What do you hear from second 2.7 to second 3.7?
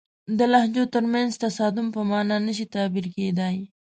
تعبیر کېدای.